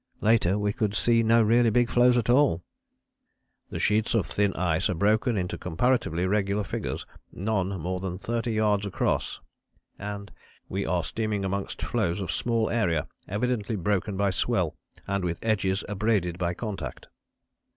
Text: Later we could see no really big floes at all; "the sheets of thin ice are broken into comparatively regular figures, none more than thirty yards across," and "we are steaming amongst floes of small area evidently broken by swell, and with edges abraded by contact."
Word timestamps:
Later 0.21 0.57
we 0.57 0.73
could 0.73 0.95
see 0.95 1.21
no 1.21 1.43
really 1.43 1.69
big 1.69 1.87
floes 1.87 2.17
at 2.17 2.27
all; 2.27 2.63
"the 3.69 3.77
sheets 3.77 4.15
of 4.15 4.25
thin 4.25 4.51
ice 4.55 4.89
are 4.89 4.95
broken 4.95 5.37
into 5.37 5.59
comparatively 5.59 6.25
regular 6.25 6.63
figures, 6.63 7.05
none 7.31 7.69
more 7.79 7.99
than 7.99 8.17
thirty 8.17 8.51
yards 8.53 8.83
across," 8.83 9.41
and 9.99 10.31
"we 10.67 10.87
are 10.87 11.03
steaming 11.03 11.45
amongst 11.45 11.83
floes 11.83 12.19
of 12.19 12.31
small 12.31 12.67
area 12.71 13.07
evidently 13.27 13.75
broken 13.75 14.17
by 14.17 14.31
swell, 14.31 14.75
and 15.05 15.23
with 15.23 15.37
edges 15.45 15.83
abraded 15.87 16.39
by 16.39 16.55
contact." 16.55 17.05